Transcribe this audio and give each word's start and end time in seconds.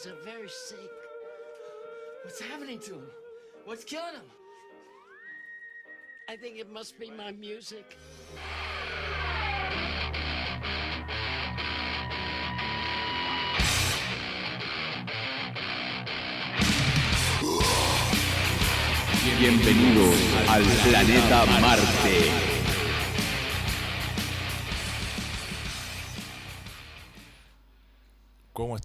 guys 0.00 0.12
are 0.12 0.16
very 0.24 0.48
sick. 0.48 0.78
What's 2.24 2.40
happening 2.40 2.78
to 2.80 2.94
him? 2.94 3.10
What's 3.64 3.84
killing 3.84 4.14
him? 4.14 4.22
I 6.28 6.36
think 6.36 6.58
it 6.58 6.70
must 6.70 6.98
be 6.98 7.10
my 7.10 7.32
music. 7.32 7.96
Bienvenidos 19.38 20.18
al 20.48 20.62
planeta 20.84 21.46
Marte. 21.60 22.49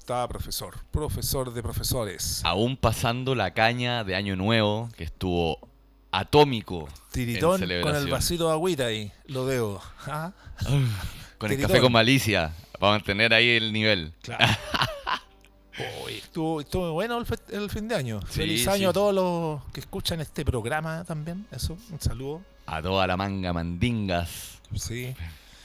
¿Cómo 0.05 0.19
está, 0.21 0.27
profesor? 0.27 0.75
Profesor 0.91 1.51
de 1.51 1.63
profesores. 1.63 2.41
Aún 2.43 2.77
pasando 2.77 3.33
la 3.33 3.55
caña 3.55 4.03
de 4.03 4.15
Año 4.15 4.35
Nuevo, 4.35 4.87
que 4.95 5.03
estuvo 5.03 5.67
atómico. 6.11 6.87
en 6.87 7.11
Tiritón 7.11 7.59
con 7.81 7.95
el 7.95 8.07
vasito 8.07 8.45
de 8.47 8.51
agüita 8.53 8.85
ahí, 8.85 9.11
lo 9.25 9.45
veo. 9.45 9.81
¿Ah? 10.05 10.31
Con 11.39 11.51
el 11.51 11.59
café 11.59 11.81
con 11.81 11.91
malicia, 11.91 12.53
para 12.79 12.93
mantener 12.93 13.33
ahí 13.33 13.49
el 13.49 13.73
nivel. 13.73 14.13
Claro. 14.21 14.45
Estuvo, 16.07 16.61
estuvo 16.61 16.93
bueno 16.93 17.17
el, 17.17 17.25
fe- 17.25 17.35
el 17.51 17.69
fin 17.69 17.87
de 17.89 17.95
año. 17.95 18.21
Sí, 18.29 18.39
Feliz 18.41 18.63
sí. 18.63 18.69
año 18.69 18.89
a 18.91 18.93
todos 18.93 19.13
los 19.13 19.61
que 19.73 19.81
escuchan 19.81 20.21
este 20.21 20.45
programa 20.45 21.03
también. 21.03 21.45
Eso, 21.51 21.77
un 21.91 21.99
saludo. 21.99 22.41
A 22.67 22.81
toda 22.81 23.05
la 23.07 23.17
manga 23.17 23.51
mandingas. 23.51 24.61
Sí. 24.75 25.13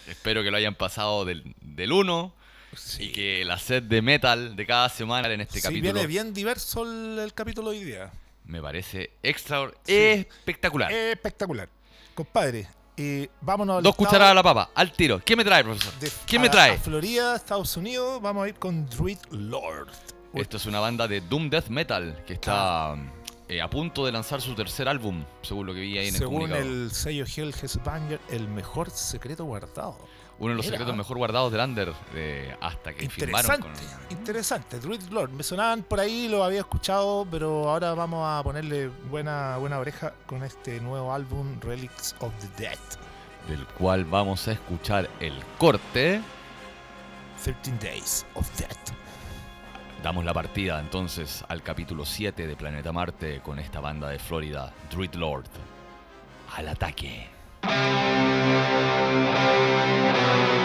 Espero 0.09 0.43
que 0.43 0.51
lo 0.51 0.57
hayan 0.57 0.75
pasado 0.75 1.25
del, 1.25 1.55
del 1.61 1.93
1 1.93 2.33
sí. 2.77 3.05
y 3.05 3.13
que 3.13 3.45
la 3.45 3.59
set 3.59 3.85
de 3.85 4.03
metal 4.03 4.57
de 4.57 4.67
cada 4.67 4.89
semana 4.89 5.29
en 5.33 5.41
este 5.41 5.57
Sí, 5.57 5.63
capítulo 5.63 5.93
viene 5.93 6.07
bien 6.07 6.33
diverso 6.35 6.83
el, 6.85 7.19
el 7.19 7.35
capítulo 7.35 7.71
de 7.71 7.79
hoy 7.79 7.85
día. 7.85 8.11
me 8.45 8.61
parece 8.61 9.11
extra 9.23 9.71
Sí. 9.85 9.95
espectacular. 9.95 10.91
Espectacular. 10.93 11.69
Compadre, 12.15 12.69
eh, 12.97 13.29
vámonos 13.41 13.79
al 13.79 13.83
Dos 13.83 13.93
estado 13.93 14.07
cucharadas 14.09 14.33
a 14.33 14.35
la 14.35 14.43
papa, 14.43 14.71
al 14.75 14.93
tiro. 14.93 15.21
¿Qué 15.25 15.37
me 15.37 15.45
trae, 15.45 15.63
profesor? 15.65 15.95
de- 16.01 16.11
¿Qué 16.27 16.37
a- 16.37 16.41
me 16.41 16.49
trae? 16.49 16.73
A 16.73 16.79
Florida, 16.79 17.37
Estados 17.37 17.77
Unidos, 17.77 18.21
vamos 18.21 18.45
a 18.45 18.49
ir 18.49 18.55
con 18.57 18.87
Druid 18.89 19.19
Lord. 19.31 19.89
Esto 20.35 20.57
es 20.59 20.67
una 20.67 20.79
banda 20.81 21.09
de 21.09 21.21
Doom 21.23 21.51
Death 21.51 21.69
Metal 21.69 22.23
que 22.27 22.35
está 22.35 22.95
eh, 23.49 23.61
a 23.61 23.69
punto 23.69 24.07
de 24.07 24.13
lanzar 24.13 24.41
su 24.41 24.55
tercer 24.55 24.87
álbum, 24.89 25.25
según 25.43 25.67
lo 25.67 25.75
que 25.75 25.81
vi 25.81 25.99
ahí 25.99 26.07
en 26.09 26.15
el 26.15 26.21
Según 26.21 26.43
comunicado. 26.43 26.63
el 26.63 26.91
sello 26.93 27.25
Hell 27.37 27.53
Banger, 27.85 28.21
el 28.31 28.47
mejor 28.47 28.91
secreto 28.91 29.45
guardado. 29.45 29.99
Uno 30.41 30.51
de 30.51 30.57
los 30.57 30.65
Mira. 30.67 30.79
secretos 30.79 30.97
mejor 30.97 31.19
guardados 31.19 31.53
del 31.53 31.61
Under 31.61 31.93
eh, 32.15 32.57
hasta 32.61 32.93
que 32.95 33.09
firmaron 33.09 33.53
Interesante, 33.57 33.85
con... 34.09 34.19
interesante. 34.19 34.81
Druid 34.81 35.03
Lord, 35.11 35.31
me 35.31 35.43
sonaban 35.43 35.83
por 35.83 36.01
ahí, 36.01 36.29
lo 36.29 36.43
había 36.43 36.61
escuchado, 36.61 37.27
pero 37.31 37.69
ahora 37.71 37.93
vamos 37.95 38.27
a 38.27 38.43
ponerle 38.43 38.89
buena, 38.89 39.59
buena 39.59 39.79
oreja 39.79 40.15
con 40.27 40.43
este 40.43 40.81
nuevo 40.81 41.13
álbum, 41.13 41.61
Relics 41.61 42.17
of 42.21 42.33
the 42.41 42.63
Dead. 42.63 42.79
del 43.49 43.65
cual 43.67 44.05
vamos 44.07 44.49
a 44.49 44.53
escuchar 44.53 45.09
el 45.21 45.35
corte. 45.59 46.21
13 47.45 47.73
Days 47.81 48.27
of 48.35 48.49
Death. 48.59 48.93
Damos 50.03 50.25
la 50.25 50.33
partida 50.33 50.81
entonces 50.81 51.45
al 51.49 51.63
capítulo 51.63 52.07
7 52.07 52.47
de 52.47 52.57
Planeta 52.57 52.93
Marte 52.93 53.41
con 53.43 53.59
esta 53.59 53.81
banda 53.81 54.09
de 54.09 54.19
Florida, 54.19 54.73
Druid 54.91 55.15
Lord. 55.15 55.45
Al 56.57 56.69
ataque. 56.69 57.29
Thank 57.63 57.75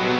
you. 0.09 0.14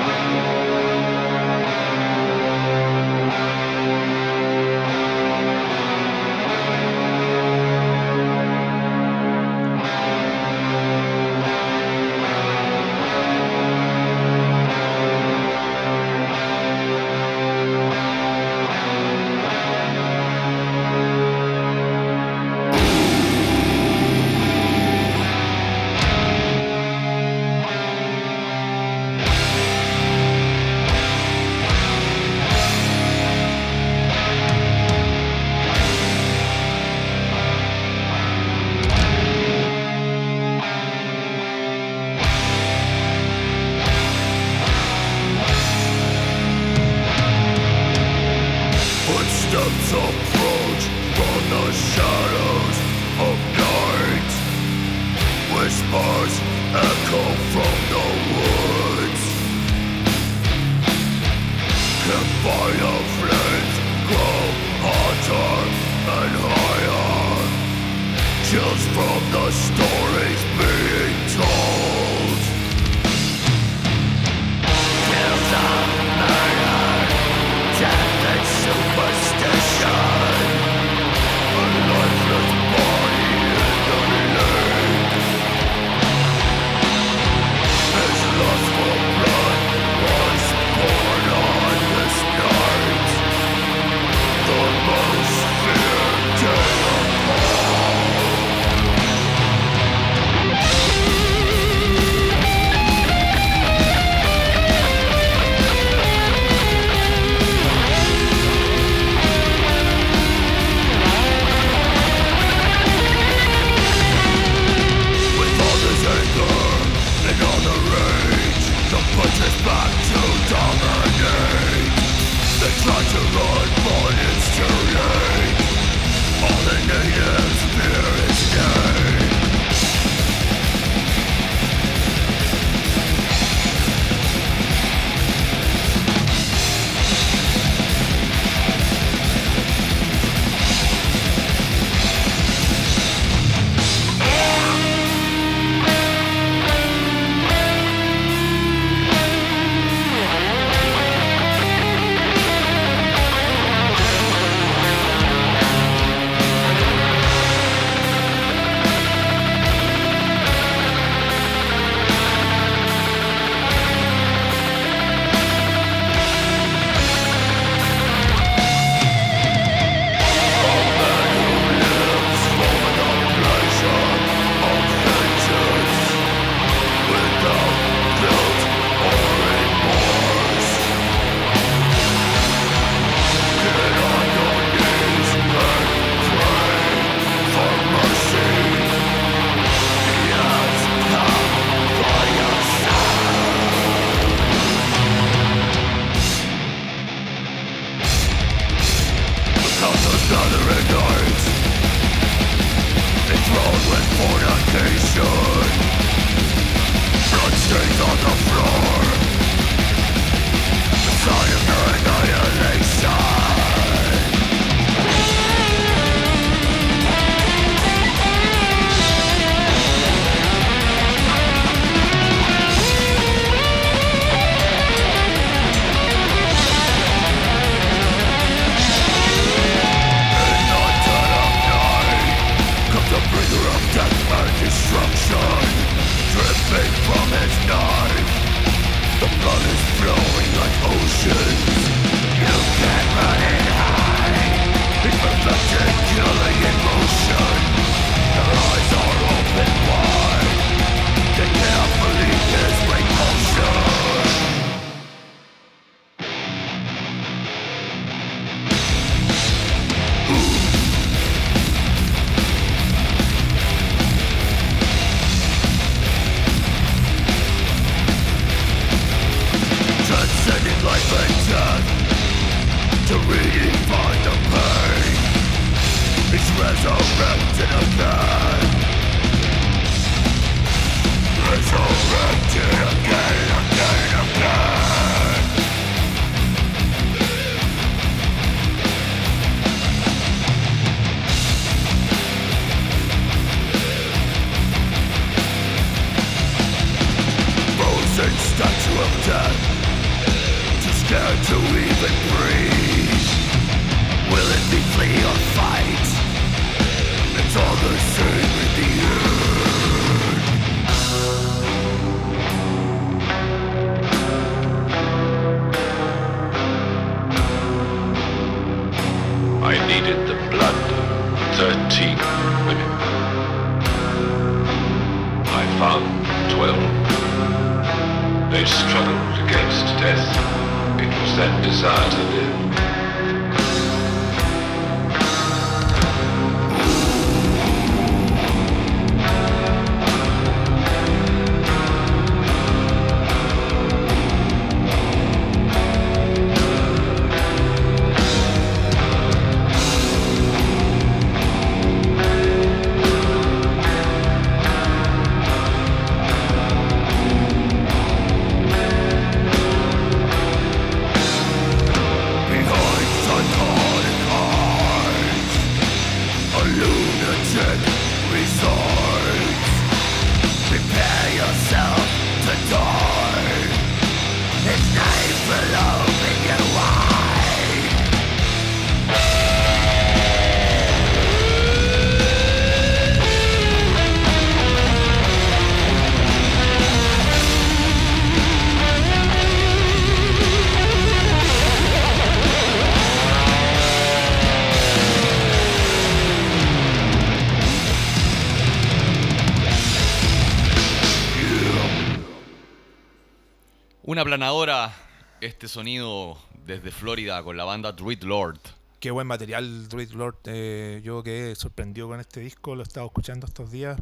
Planadora, 404.35 404.93
este 405.39 405.69
sonido 405.69 406.37
desde 406.65 406.91
Florida 406.91 407.41
con 407.41 407.55
la 407.55 407.63
banda 407.63 407.93
Druid 407.93 408.21
Lord. 408.23 408.59
Qué 408.99 409.09
buen 409.09 409.25
material, 409.27 409.87
Druid 409.87 410.11
Lord. 410.11 410.35
Eh, 410.47 410.99
yo 411.05 411.23
quedé 411.23 411.55
sorprendido 411.55 412.09
con 412.09 412.19
este 412.19 412.41
disco, 412.41 412.75
lo 412.75 412.81
he 412.81 412.83
estado 412.83 413.05
escuchando 413.05 413.47
estos 413.47 413.71
días. 413.71 413.97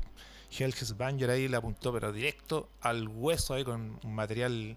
Hell's 0.49 0.97
Banger 0.97 1.29
ahí 1.29 1.47
le 1.47 1.55
apuntó, 1.55 1.93
pero 1.93 2.11
directo 2.11 2.67
al 2.81 3.07
hueso 3.09 3.53
ahí 3.53 3.63
con 3.63 3.99
un 4.03 4.15
material 4.15 4.75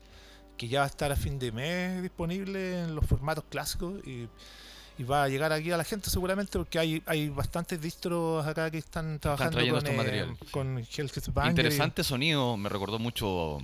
que 0.58 0.68
ya 0.68 0.80
va 0.80 0.84
a 0.84 0.88
estar 0.88 1.10
a 1.10 1.16
fin 1.16 1.38
de 1.38 1.50
mes 1.52 2.02
disponible 2.02 2.80
en 2.82 2.94
los 2.94 3.06
formatos 3.06 3.44
clásicos 3.48 4.06
y, 4.06 4.28
y 4.98 5.04
va 5.04 5.22
a 5.24 5.28
llegar 5.30 5.54
aquí 5.54 5.70
a 5.72 5.78
la 5.78 5.84
gente 5.84 6.10
seguramente 6.10 6.58
porque 6.58 6.78
hay, 6.78 7.02
hay 7.06 7.30
bastantes 7.30 7.80
distros 7.80 8.46
acá 8.46 8.70
que 8.70 8.76
están 8.76 9.18
trabajando 9.20 9.52
trayendo 9.56 9.80
con, 9.80 9.88
estos 10.06 10.06
eh, 10.06 10.50
con 10.50 10.78
Hell's 10.80 11.32
Banger. 11.32 11.46
y- 11.46 11.50
Interesante 11.66 12.04
sonido, 12.04 12.58
me 12.58 12.68
recordó 12.68 12.98
mucho 12.98 13.56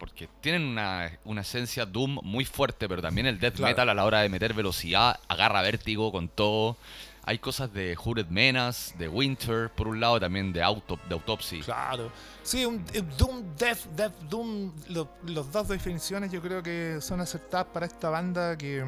porque 0.00 0.28
tienen 0.40 0.62
una, 0.64 1.12
una 1.24 1.42
esencia 1.42 1.86
Doom 1.86 2.18
muy 2.24 2.44
fuerte, 2.44 2.88
pero 2.88 3.00
también 3.00 3.26
el 3.28 3.38
death 3.38 3.54
Claro. 3.56 3.70
metal 3.70 3.88
a 3.90 3.94
la 3.94 4.04
hora 4.04 4.22
de 4.22 4.28
meter 4.28 4.54
velocidad 4.54 5.20
agarra 5.28 5.62
vértigo 5.62 6.10
con 6.10 6.28
todo. 6.28 6.76
Hay 7.22 7.38
cosas 7.38 7.72
de 7.72 7.94
Hooded 7.96 8.26
Menace, 8.28 8.96
de 8.96 9.06
Winter, 9.06 9.70
por 9.70 9.86
un 9.86 10.00
lado, 10.00 10.18
también 10.18 10.52
de, 10.54 10.62
Auto, 10.62 10.98
de 11.06 11.14
Autopsy. 11.14 11.60
Claro. 11.60 12.10
Sí, 12.42 12.64
un, 12.64 12.76
un 12.76 13.16
Doom, 13.18 13.42
Death, 13.58 13.84
Death, 13.94 14.14
Doom, 14.28 14.72
lo- 14.88 15.08
los 15.26 15.52
dos 15.52 15.68
definiciones 15.68 16.32
yo 16.32 16.40
creo 16.40 16.62
que 16.62 16.98
son 17.02 17.20
acertadas 17.20 17.66
para 17.66 17.84
esta 17.86 18.08
banda 18.08 18.56
que, 18.56 18.82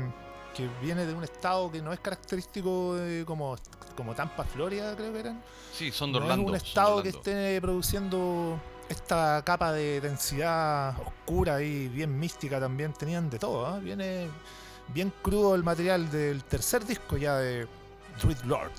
que 0.57 0.66
viene 0.83 1.04
de 1.04 1.12
un 1.14 1.23
estado 1.23 1.71
que 1.71 1.83
no 1.83 1.92
es 1.92 2.00
característico 2.00 2.95
de 2.97 3.25
como, 3.26 3.54
como 3.95 4.14
Tampa, 4.14 4.45
Florida, 4.45 4.97
creo 4.97 5.12
que 5.12 5.21
eran. 5.21 5.42
Sí, 5.75 5.92
son 5.92 6.11
de 6.12 6.19
No 6.19 6.25
Orlando. 6.25 6.54
es 6.57 6.62
un 6.62 6.66
estado 6.69 7.02
que 7.02 7.11
esté 7.11 7.61
produciendo 7.61 8.59
esta 8.89 9.43
capa 9.45 9.73
de 9.73 10.01
densidad 10.01 10.95
oscura 11.07 11.62
y 11.62 11.89
bien 11.89 12.19
mística 12.19 12.61
también. 12.61 12.93
Tenían 12.93 13.31
de 13.31 13.39
todo, 13.39 13.67
¿ah? 13.67 13.79
Viene 13.79 14.29
bien 14.89 15.12
crudo 15.23 15.55
el 15.55 15.62
material 15.62 16.11
del 16.11 16.45
tercer 16.45 16.85
disco 16.85 17.17
ya 17.17 17.37
de 17.37 17.67
Druid 18.21 18.39
Lord. 18.45 18.73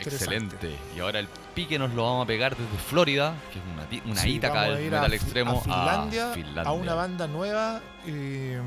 Excelente. 0.00 0.76
Y 0.96 1.00
ahora 1.00 1.20
el 1.20 1.28
pique 1.54 1.78
nos 1.78 1.94
lo 1.94 2.02
vamos 2.04 2.24
a 2.24 2.26
pegar 2.26 2.56
desde 2.56 2.76
Florida, 2.78 3.34
que 3.52 3.58
es 3.60 3.64
una, 3.72 3.88
ti- 3.88 4.02
una 4.04 4.20
Sí, 4.20 4.34
ítaca 4.34 4.62
del 4.64 4.84
metal 4.90 5.12
a, 5.12 5.14
extremo, 5.14 5.58
a 5.58 5.62
Finlandia, 5.62 6.30
a 6.30 6.34
Finlandia. 6.34 6.62
a 6.68 6.72
una 6.72 6.94
banda 6.94 7.26
nueva 7.26 7.80
eh, 8.06 8.60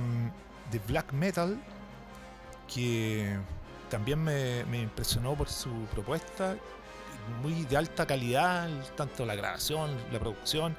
de 0.72 0.80
black 0.88 1.12
metal 1.14 1.60
que 2.74 3.38
también 3.90 4.24
me, 4.24 4.64
me 4.66 4.82
impresionó 4.82 5.34
por 5.36 5.50
su 5.50 5.70
propuesta, 5.92 6.56
muy 7.30 7.64
de 7.66 7.78
alta 7.78 8.06
calidad, 8.06 8.70
tanto 8.96 9.26
la 9.26 9.36
grabación, 9.36 9.90
la 10.12 10.20
producción 10.20 10.76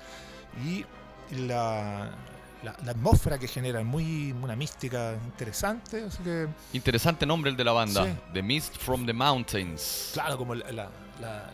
y 0.66 0.84
la, 1.36 2.10
la, 2.62 2.76
la 2.84 2.90
atmósfera 2.92 3.38
que 3.38 3.48
genera, 3.48 3.82
muy 3.84 4.32
una 4.32 4.56
mística 4.56 5.14
interesante, 5.24 6.04
así 6.04 6.22
que 6.22 6.48
Interesante 6.72 7.24
nombre 7.26 7.50
el 7.50 7.56
de 7.56 7.64
la 7.64 7.72
banda. 7.72 8.04
Sí. 8.04 8.10
The 8.34 8.42
Mist 8.42 8.76
from 8.78 9.06
the 9.06 9.12
Mountains. 9.12 10.10
claro, 10.12 10.36
como 10.36 10.54
la, 10.54 10.70
la- 10.72 10.88
la- 11.20 11.50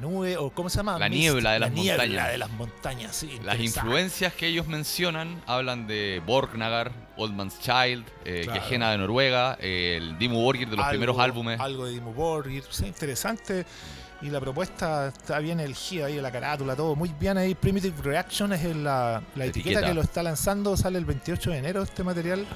nube, 0.00 0.36
o 0.36 0.48
¿cómo 0.50 0.70
se 0.70 0.76
llama? 0.76 0.96
La 0.96 1.08
Mist, 1.08 1.20
niebla 1.20 1.52
de 1.52 1.58
la 1.58 1.66
las 1.66 1.74
niebla 1.74 2.04
montañas. 2.04 2.30
de 2.30 2.38
las 2.38 2.50
montañas, 2.50 3.16
sí. 3.16 3.40
Las 3.42 3.58
influencias 3.58 4.32
que 4.32 4.46
ellos 4.46 4.68
mencionan 4.68 5.42
hablan 5.44 5.88
de 5.88 6.22
Borgnagar, 6.24 6.92
Old 7.16 7.34
Man's 7.34 7.58
Child, 7.58 8.04
eh, 8.24 8.42
Claro. 8.44 8.62
Gehenna 8.62 8.92
de 8.92 8.98
Noruega, 8.98 9.58
eh, 9.60 9.96
el 10.00 10.16
Dimmu 10.18 10.40
Borgir 10.40 10.68
de 10.70 10.76
los 10.76 10.84
Algo- 10.86 10.90
primeros 10.90 11.18
álbumes. 11.18 11.58
Algo 11.58 11.86
de 11.86 11.92
Dimmu 11.94 12.12
Borgir, 12.12 12.62
sí, 12.70 12.86
interesante. 12.86 13.66
Y 14.22 14.30
la 14.30 14.40
propuesta 14.40 15.08
está 15.08 15.40
bien 15.40 15.58
elegida 15.58 16.06
ahí, 16.06 16.20
la 16.20 16.30
carátula, 16.30 16.76
todo 16.76 16.94
muy 16.94 17.12
bien 17.18 17.36
ahí. 17.38 17.56
Primitive 17.56 18.00
Reaction 18.02 18.52
es 18.52 18.64
el- 18.64 18.84
la, 18.84 19.20
la 19.34 19.44
etiqueta, 19.46 19.70
Etiqueta. 19.70 19.86
que 19.88 19.94
lo 19.94 20.00
está 20.02 20.22
lanzando, 20.22 20.76
sale 20.76 20.98
el 20.98 21.04
28 21.04 21.50
de 21.50 21.58
enero 21.58 21.82
este 21.82 22.04
material. 22.04 22.46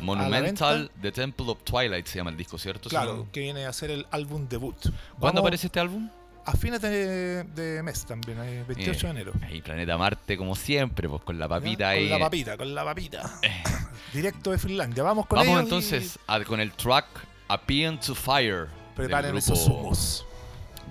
Monumental, 0.00 0.90
The 1.00 1.12
Temple 1.12 1.46
of 1.50 1.62
Twilight 1.62 2.06
se 2.06 2.18
llama 2.18 2.30
el 2.30 2.36
disco, 2.36 2.58
¿cierto? 2.58 2.88
Claro, 2.88 3.28
que 3.32 3.40
viene 3.40 3.66
a 3.66 3.72
ser 3.72 3.90
el 3.92 4.06
álbum 4.10 4.48
debut. 4.48 4.74
¿Cuándo 4.82 5.02
Vamos 5.20 5.40
aparece 5.40 5.66
este 5.68 5.78
álbum? 5.80 6.08
A 6.44 6.56
fines 6.56 6.82
de, 6.82 7.44
de 7.44 7.82
mes 7.84 8.04
también, 8.04 8.40
ahí, 8.40 8.64
28 8.66 9.00
de 9.00 9.06
Eh, 9.06 9.10
enero. 9.10 9.32
Ahí, 9.46 9.62
Planeta 9.62 9.96
Marte, 9.96 10.36
como 10.36 10.56
siempre, 10.56 11.08
pues 11.08 11.22
con 11.22 11.38
la 11.38 11.46
papita 11.48 11.84
Con 11.84 11.92
ahí. 11.92 12.08
la 12.08 12.18
papita, 12.18 12.56
con 12.56 12.74
la 12.74 12.84
papita. 12.84 13.38
Directo 14.12 14.50
de 14.50 14.58
Finlandia. 14.58 15.04
Vamos 15.04 15.26
con 15.26 15.36
Vamos 15.38 15.52
ellos 15.52 15.60
y 15.62 15.64
entonces 15.66 16.18
a- 16.26 16.40
con 16.42 16.58
el 16.58 16.72
track 16.72 17.06
Appeal 17.46 18.00
to 18.00 18.16
Fire. 18.16 18.66
Preparen 18.96 19.36
esos 19.36 19.60
grupo- 19.68 19.80
humos. 19.82 20.26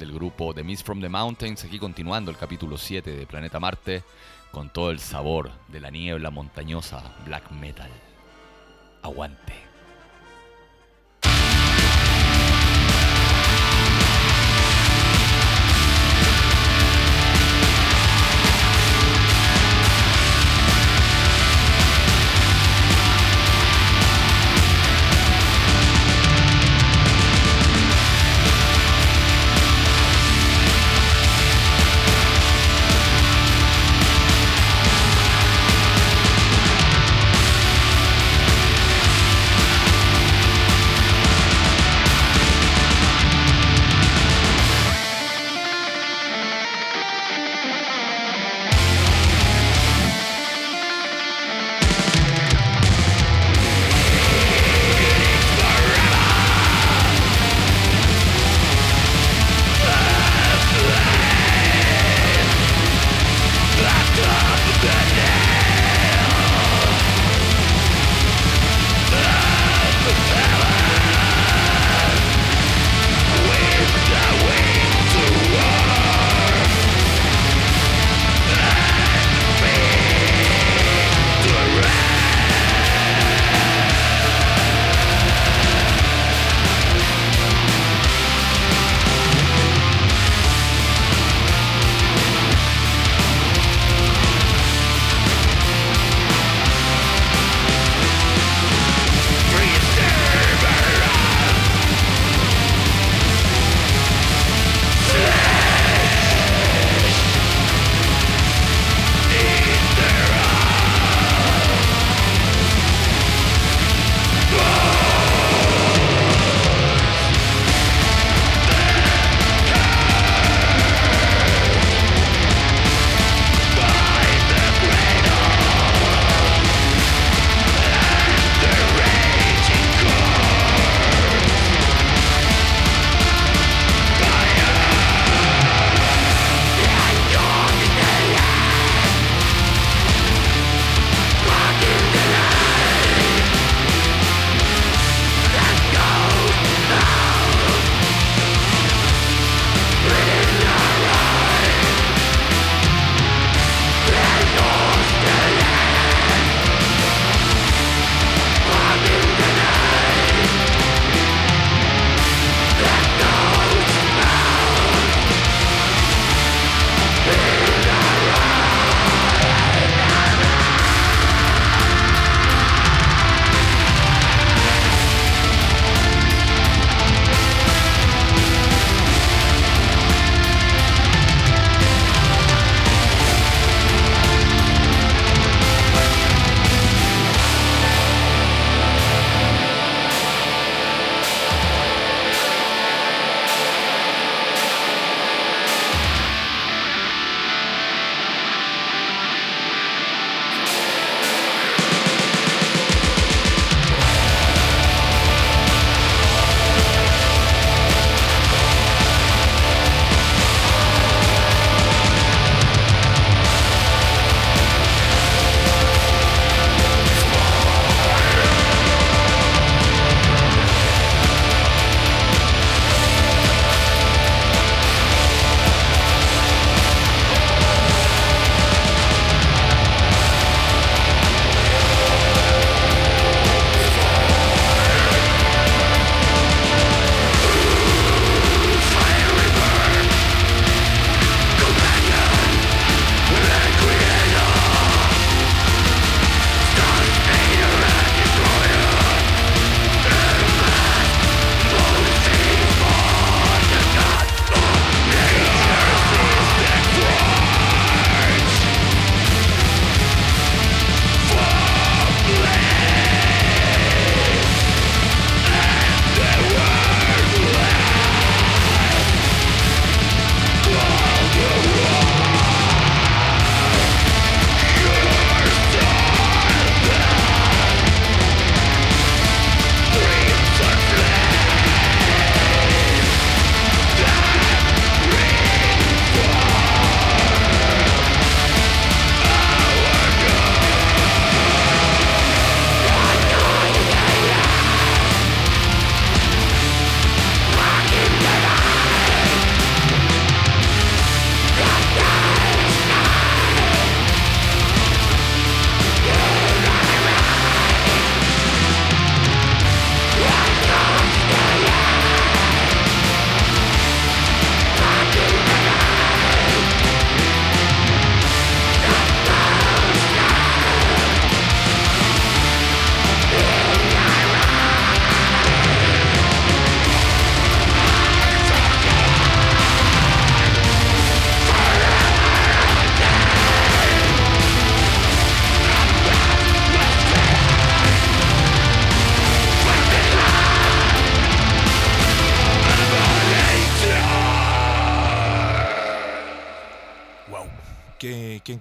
Del 0.01 0.11
grupo 0.11 0.51
The 0.51 0.63
Mist 0.63 0.83
from 0.83 0.99
the 0.99 1.09
Mountains, 1.09 1.63
aquí 1.63 1.77
continuando 1.77 2.31
el 2.31 2.37
capítulo 2.37 2.75
7 2.75 3.15
de 3.15 3.27
Planeta 3.27 3.59
Marte, 3.59 4.03
con 4.51 4.69
todo 4.71 4.89
el 4.89 4.99
sabor 4.99 5.51
de 5.67 5.79
la 5.79 5.91
niebla 5.91 6.31
montañosa 6.31 7.03
black 7.23 7.51
metal. 7.51 7.91
Aguante. 9.03 9.70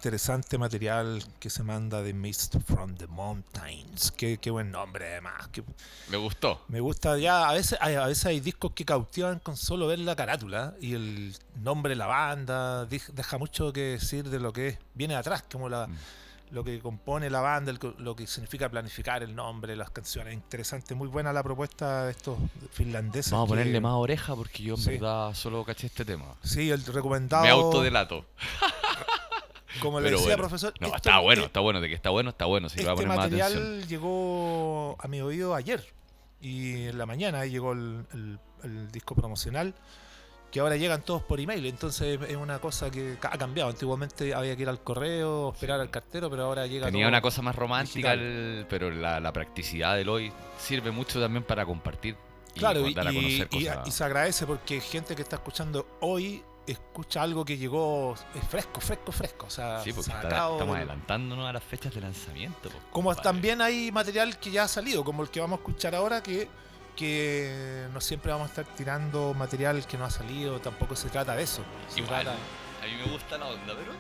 Interesante 0.01 0.57
material 0.57 1.23
que 1.39 1.51
se 1.51 1.63
manda 1.63 2.01
de 2.01 2.15
Mist 2.15 2.57
from 2.67 2.95
the 2.95 3.07
Mountains. 3.07 4.11
Qué, 4.17 4.39
qué 4.39 4.51
buen 4.51 4.71
nombre, 4.71 5.07
además. 5.13 5.51
Me 6.09 6.17
gustó. 6.17 6.63
me 6.69 6.81
gusta 6.81 7.19
ya. 7.19 7.47
A 7.51 7.53
veces, 7.53 7.77
hay, 7.83 7.97
a 7.97 8.07
veces 8.07 8.25
hay 8.25 8.41
discos 8.41 8.73
que 8.73 8.87
cautivan 8.87 9.41
con 9.41 9.59
solo 9.59 9.87
ver 9.89 9.99
la 9.99 10.17
carátula 10.17 10.75
y 10.81 10.95
el 10.95 11.37
nombre 11.63 11.91
de 11.91 11.97
la 11.97 12.07
banda. 12.07 12.87
Deja 12.87 13.37
mucho 13.37 13.75
que 13.75 13.81
decir 13.99 14.31
de 14.31 14.41
lo 14.41 14.55
que 14.55 14.69
es, 14.69 14.79
viene 14.95 15.17
atrás, 15.17 15.45
como 15.53 15.69
la, 15.69 15.87
Mm. 15.87 15.97
lo 16.53 16.65
que 16.65 16.81
compone 16.81 17.29
la 17.29 17.41
banda, 17.43 17.73
lo 17.99 18.17
que 18.17 18.27
significa 18.27 18.71
planificar 18.71 19.23
el 19.23 19.37
nombre, 19.37 19.77
las 19.77 19.91
canciones. 19.91 20.33
Interesante, 20.33 20.95
muy 20.95 21.09
buena 21.09 21.31
la 21.33 21.43
propuesta 21.43 22.07
de 22.07 22.13
estos 22.13 22.39
finlandeses. 22.73 23.33
Vamos 23.33 23.49
a 23.49 23.49
que- 23.49 23.59
ponerle 23.61 23.81
más 23.83 23.93
oreja 23.93 24.35
porque 24.35 24.63
yo 24.63 24.75
en 24.77 24.81
Sí. 24.81 24.91
verdad 24.93 25.35
solo 25.35 25.63
caché 25.63 25.89
este 25.89 26.07
tema. 26.07 26.25
Sí, 26.43 26.71
el 26.71 26.83
recomendado. 26.87 27.45
Me 27.45 27.51
autodelato. 27.51 28.25
Como 29.81 30.01
le 30.01 30.11
decía, 30.11 30.25
bueno. 30.27 30.39
profesor. 30.39 30.75
No, 30.81 30.87
esto- 30.89 30.97
está 30.97 31.19
bueno, 31.21 31.43
eh, 31.43 31.47
está 31.47 31.61
bueno. 31.61 31.81
De 31.81 31.89
que 31.89 31.95
está 31.95 32.11
bueno, 32.11 32.31
está 32.31 32.45
bueno. 32.47 32.69
Si 32.69 32.79
le 32.79 32.85
va 32.87 32.91
a 32.91 32.95
este 32.95 33.05
poner 33.05 33.17
más 33.17 33.27
atención. 33.27 33.63
material 33.63 33.87
llegó 33.89 34.97
a 34.99 35.07
mi 35.09 35.21
oído 35.21 35.55
ayer 35.55 35.85
y 36.41 36.87
en 36.87 36.99
la 36.99 37.07
mañana 37.07 37.45
llegó 37.47 37.73
el, 37.73 38.05
el- 38.13 38.39
el 38.65 38.91
disco 38.91 39.15
promocional 39.15 39.75
que 40.51 40.59
ahora 40.61 40.77
llegan 40.77 41.03
todos 41.03 41.23
por 41.23 41.39
email 41.39 41.65
entonces 41.67 42.19
es 42.29 42.37
una 42.37 42.59
cosa 42.59 42.91
que 42.91 43.17
ha 43.23 43.39
cambiado 43.39 43.71
antiguamente 43.71 44.35
había 44.35 44.57
que 44.57 44.63
ir 44.63 44.69
al 44.69 44.83
correo 44.83 45.53
esperar 45.53 45.81
al 45.81 45.91
cartero 45.91 46.29
pero 46.29 46.45
ahora 46.45 46.67
llega 46.67 46.87
Tenía 46.87 47.05
todo 47.05 47.09
una 47.11 47.21
cosa 47.23 47.41
más 47.43 47.55
romántica, 47.55 48.13
el- 48.15 48.67
pero 48.69 48.91
la, 48.91 49.21
la 49.21 49.33
practicidad 49.33 49.95
del 49.97 50.09
hoy 50.09 50.33
sirve 50.59 50.91
mucho 50.91 51.21
también 51.21 51.45
para 51.45 51.65
compartir 51.65 52.17
y 52.55 52.59
claro 52.59 52.87
y, 52.89 52.93
a 52.99 53.05
conocer 53.05 53.49
y- 53.53 53.65
cosas. 53.67 53.87
y 53.89 53.91
se 53.93 54.05
agradece 54.05 54.47
porque 54.47 54.81
gente 54.81 55.15
que 55.15 55.23
está 55.23 55.37
escuchando 55.37 55.87
hoy 56.01 56.43
escucha 56.73 57.23
algo 57.23 57.45
que 57.45 57.57
llegó 57.59 58.15
es 58.35 58.45
fresco 58.49 58.81
fresco 58.81 59.13
fresco 59.13 59.47
o 59.47 59.51
sea 59.51 59.83
sí, 59.83 59.93
porque 59.93 60.11
está- 60.11 60.23
sacado 60.23 60.53
estamos 60.53 60.77
del- 60.79 60.89
adelantándonos 60.89 61.49
a 61.49 61.53
las 61.53 61.63
fechas 61.65 61.95
de 61.95 62.01
lanzamiento. 62.01 62.69
pues, 62.71 62.75
Como 62.91 63.15
también 63.17 63.61
hay 63.61 63.91
material 63.93 64.39
que 64.39 64.51
ya 64.51 64.65
ha 64.65 64.69
salido, 64.69 65.05
como 65.05 65.23
el 65.23 65.31
que 65.31 65.41
vamos 65.41 65.59
a 65.59 65.61
escuchar 65.63 65.95
ahora, 65.95 66.23
que, 66.23 66.49
que 66.97 67.87
no 67.93 68.01
siempre 68.01 68.33
vamos 68.33 68.47
a 68.47 68.51
estar 68.61 68.65
tirando 68.77 69.33
material 69.35 69.87
que 69.87 69.97
no 69.97 70.05
ha 70.05 70.11
salido, 70.11 70.61
tampoco 70.61 70.95
se 70.97 71.09
trata 71.09 71.35
de 71.35 71.43
eso. 71.43 71.63
Igual, 71.97 72.23
trata- 72.23 72.39
a 72.83 72.87
mí 72.87 72.93
me 73.05 73.13
gusta 73.13 73.39
la 73.39 73.47
onda, 73.47 73.75
pero 73.79 73.93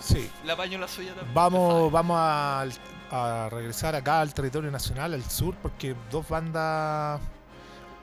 sí. 0.00 0.30
la 0.44 0.56
paño 0.56 0.78
la 0.78 0.88
suya 0.88 1.14
también. 1.14 1.34
Vamos, 1.34 1.90
vamos 1.92 2.16
a, 2.20 2.64
a 3.10 3.48
regresar 3.50 3.94
acá 3.94 4.20
al 4.20 4.32
territorio 4.34 4.70
nacional, 4.70 5.14
al 5.14 5.24
sur, 5.30 5.54
porque 5.62 5.94
dos 6.10 6.28
bandas, 6.28 7.20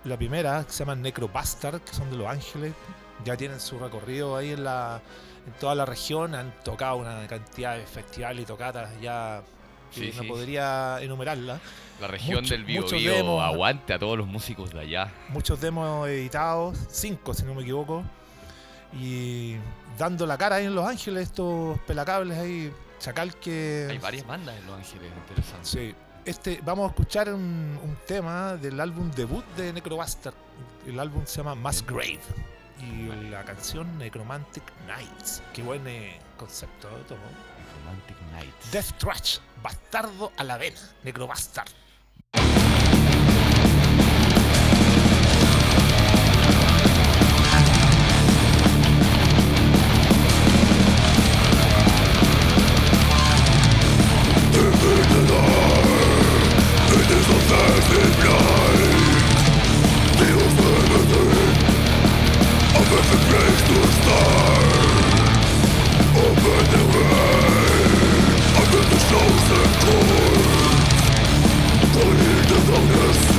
la 0.04 0.18
primera, 0.18 0.64
que 0.66 0.72
se 0.72 0.80
llama 0.80 0.96
Necrobastard, 0.96 1.82
que 1.82 1.94
son 1.94 2.10
de 2.10 2.18
Los 2.18 2.28
Ángeles, 2.28 2.74
ya 3.26 3.38
tienen 3.38 3.60
su 3.60 3.78
recorrido 3.80 4.36
ahí 4.36 4.52
en 4.52 4.64
la 4.64 5.02
en 5.48 5.54
toda 5.54 5.74
la 5.74 5.86
región, 5.86 6.36
han 6.36 6.54
tocado 6.64 6.98
una 6.98 7.26
cantidad 7.28 7.76
de 7.76 7.86
festivales 7.88 8.44
y 8.44 8.46
tocatas 8.46 8.90
ya 9.02 9.42
que 9.92 10.12
Sí, 10.12 10.14
no 10.16 10.22
sí. 10.24 10.28
podría 10.30 11.02
enumerarla. 11.02 11.60
La 12.00 12.08
región 12.08 12.42
mucho- 12.42 12.54
del 12.54 12.64
Bio 12.64 12.82
muchos 12.82 13.00
Bio 13.00 13.14
demos. 13.14 13.44
aguante 13.44 13.94
a 13.94 14.00
todos 14.00 14.18
los 14.18 14.28
músicos 14.28 14.72
de 14.72 14.80
allá. 14.82 15.12
muchos 15.30 15.60
demos 15.60 16.08
editados, 16.08 16.78
cinco 16.90 17.34
si 17.34 17.44
no 17.44 17.54
me 17.56 17.64
equivoco, 17.64 18.04
y 18.94 19.56
dando 19.98 20.26
la 20.26 20.38
cara 20.38 20.58
ahí 20.58 20.66
en 20.66 20.76
Los 20.76 20.86
Ángeles, 20.88 21.24
estos 21.24 21.80
pelacables 21.82 22.38
ahí, 22.38 22.72
Chacal 23.00 23.36
que... 23.38 23.88
Hay 23.90 23.98
varias 23.98 24.26
bandas 24.28 24.56
en 24.60 24.66
Los 24.68 24.76
Ángeles 24.78 25.12
interesantes. 25.28 25.68
Sí, 25.70 25.96
este, 26.24 26.60
vamos 26.64 26.86
a 26.86 26.90
escuchar 26.90 27.34
un, 27.34 27.80
un 27.84 27.98
tema 28.06 28.56
del 28.58 28.80
álbum 28.80 29.10
debut 29.12 29.44
de 29.58 29.74
Necrobastard, 29.74 30.36
el 30.88 31.00
álbum 31.00 31.24
se 31.26 31.38
llama 31.38 31.56
Mass 31.56 31.84
Grave, 31.86 32.20
y 32.82 33.30
la 33.30 33.44
canción 33.44 33.98
Necromantic 33.98 34.64
Nights, 34.88 35.42
qué 35.54 35.62
buen 35.64 35.88
eh, 35.88 36.20
concepto, 36.38 36.90
¿eh? 36.90 37.04
Tomo. 37.08 37.22
Romantic 37.84 38.18
Nights. 38.32 38.72
Death 38.72 38.98
Trash, 38.98 39.38
bastardo 39.62 40.32
a 40.38 40.44
la 40.44 40.58
vena, 40.58 40.80
Necrobastard. 41.04 41.70
Necromantic 72.88 73.31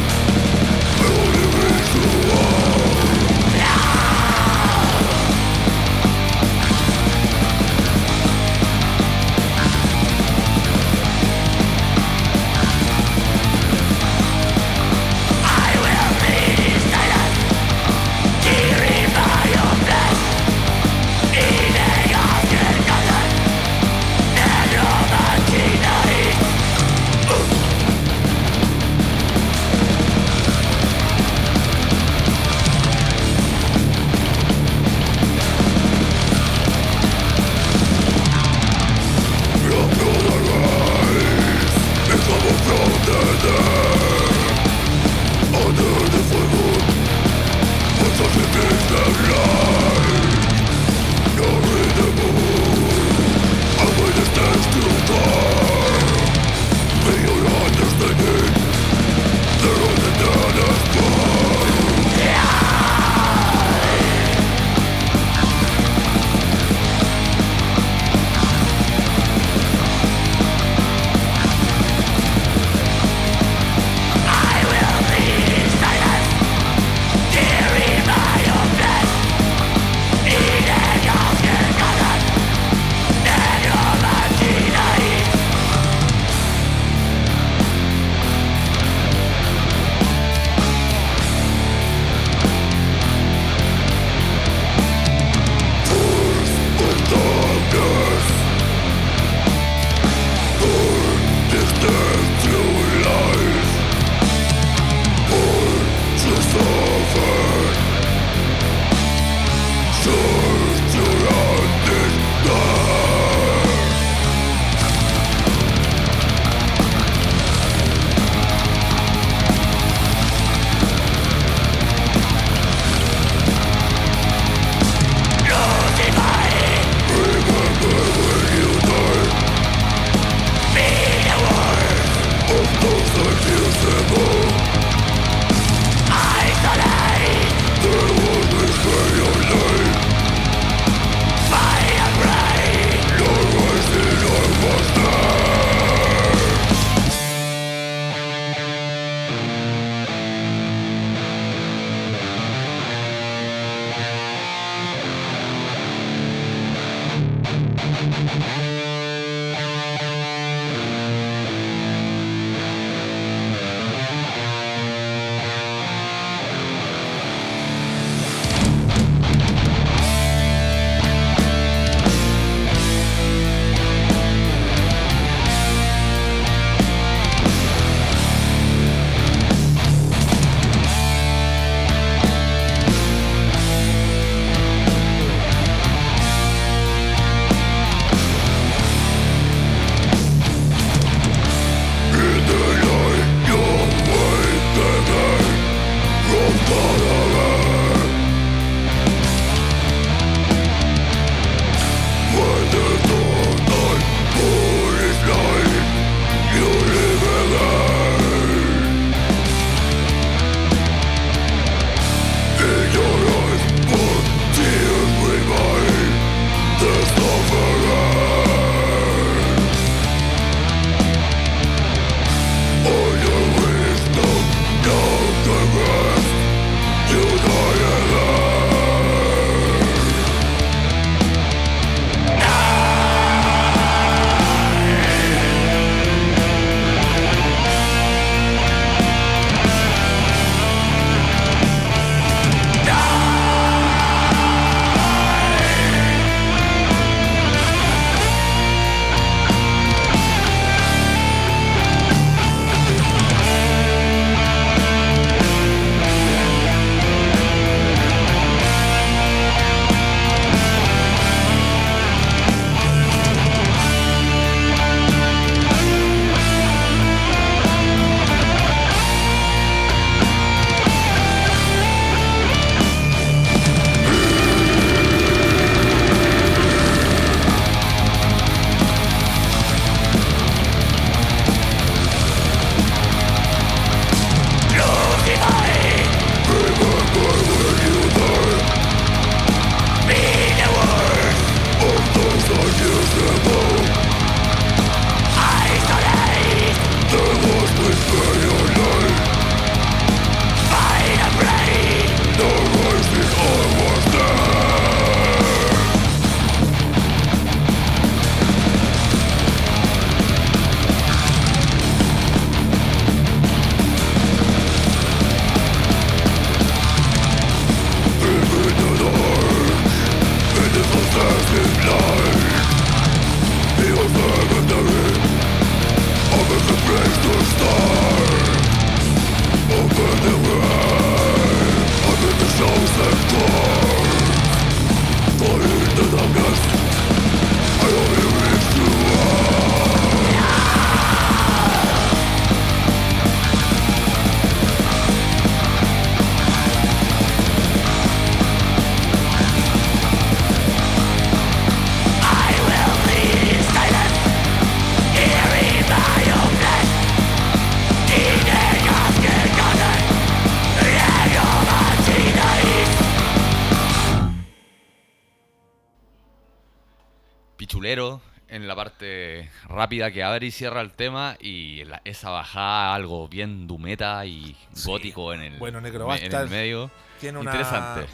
Rápida 369.83 370.13
que 370.13 370.23
abre 370.23 370.47
y 370.47 370.51
cierra 370.53 370.81
el 370.81 370.93
tema 370.93 371.37
y 371.41 371.85
la- 371.85 372.01
esa 372.05 372.31
bajada 372.31 372.95
algo 372.95 373.27
bien 373.27 373.67
dumeta 373.67 374.25
y 374.25 374.57
Sí. 374.75 374.89
gótico 374.89 375.33
en 375.35 375.41
el, 375.43 375.59
Bueno, 375.59 375.79
en 375.79 375.87
el 375.87 376.49
medio. 376.49 376.91
Tiene 377.21 377.39
una, 377.39 377.53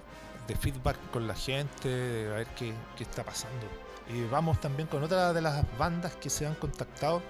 de 0.46 0.54
feedback 0.57 0.96
con 1.11 1.26
la 1.26 1.35
gente, 1.35 2.28
a 2.33 2.37
ver 2.37 2.46
qué, 2.57 2.72
qué 2.96 3.04
está 3.04 3.22
pasando. 3.24 3.66
Y 4.12 4.24
vamos 4.24 4.61
también 4.61 4.87
con 4.88 5.02
otra 5.02 5.33
de 5.33 5.40
las 5.40 5.64
bandas 5.78 6.14
que 6.16 6.28
se 6.28 6.46
han 6.46 6.54
contactado 6.57 7.22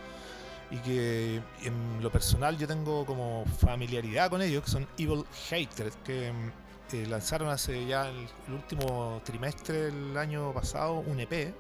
y 0.71 0.79
que 0.79 1.41
en 1.63 2.03
lo 2.03 2.11
personal 2.11 2.57
yo 2.59 2.67
tengo 2.67 3.05
como 3.07 3.45
familiaridad 3.61 4.31
con 4.31 4.43
ellos, 4.43 4.65
que 4.65 4.71
son 4.71 4.89
Evil 4.99 5.25
Hatred, 5.51 5.93
que 6.05 6.33
mm, 6.33 6.95
eh, 6.97 7.07
lanzaron 7.07 7.49
hace 7.49 7.87
ya 7.87 8.09
el, 8.09 8.29
el 8.49 8.55
último 8.55 9.21
trimestre 9.25 9.91
del 9.93 10.17
año 10.17 10.53
pasado 10.53 10.95
un 10.95 11.21
EP 11.21 11.55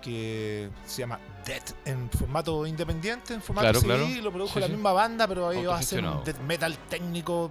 que 0.00 0.70
se 0.86 0.98
llama 1.00 1.18
Dead 1.44 1.62
en 1.84 2.08
formato 2.10 2.66
independiente, 2.66 3.34
en 3.34 3.42
formato 3.42 3.64
Claro, 3.70 3.80
CD, 3.80 4.06
claro. 4.12 4.22
lo 4.22 4.32
produjo 4.32 4.54
Sí, 4.54 4.60
la 4.60 4.66
sí. 4.66 4.72
misma 4.72 4.92
banda, 4.92 5.26
pero 5.26 5.50
ellos 5.52 5.72
hacen 5.74 6.06
un 6.06 6.24
death 6.24 6.38
metal 6.40 6.76
técnico 6.88 7.50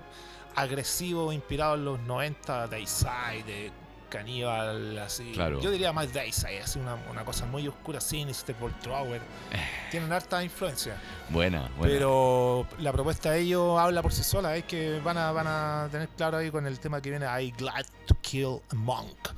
agresivo, 0.55 1.31
inspirado 1.31 1.75
en 1.75 1.85
los 1.85 1.99
90, 2.01 2.67
Dayside, 2.67 3.43
de 3.45 3.71
Cannibal, 4.09 4.97
así. 4.99 5.31
Claro. 5.33 5.59
Yo 5.59 5.71
diría 5.71 5.91
más 5.91 6.13
Dayside, 6.13 6.61
así 6.61 6.79
una, 6.79 6.95
una 7.09 7.25
cosa 7.25 7.45
muy 7.45 7.67
oscura, 7.67 7.99
Sinister, 7.99 8.55
Voltrower. 8.59 9.21
Tienen 9.91 10.11
harta 10.11 10.43
influencia. 10.43 10.95
Buena, 11.29 11.69
buena. 11.77 11.93
Pero 11.93 12.67
la 12.79 12.91
propuesta 12.91 13.31
de 13.31 13.41
ellos 13.41 13.79
habla 13.79 14.01
por 14.01 14.13
sí 14.13 14.23
sola, 14.23 14.55
es 14.55 14.63
que 14.65 14.99
van 15.03 15.17
a, 15.17 15.31
van 15.31 15.47
a 15.47 15.89
tener 15.91 16.09
claro 16.09 16.37
ahí 16.37 16.51
con 16.51 16.65
el 16.65 16.79
tema 16.79 17.01
que 17.01 17.09
viene 17.09 17.25
I 17.25 17.51
Glad 17.51 17.85
to 18.07 18.15
Kill 18.21 18.61
a 18.71 18.75
Monk. 18.75 19.29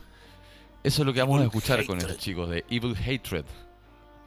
Eso 0.83 1.01
es 1.01 1.05
lo 1.05 1.13
que 1.13 1.19
vamos 1.21 1.41
a 1.41 1.45
escuchar 1.45 1.85
con 1.85 1.97
estos 1.97 2.17
chicos 2.17 2.49
de 2.49 2.63
Evil 2.69 2.95
Hatred. 2.95 3.45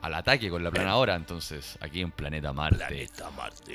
Al 0.02 0.14
ataque 0.14 0.48
con 0.48 0.64
la 0.64 0.70
planadora, 0.70 1.14
entonces, 1.14 1.76
aquí 1.80 2.00
en 2.00 2.10
Planeta 2.10 2.54
Marte. 2.54 2.78
Planeta 2.78 3.30
Marte. 3.30 3.74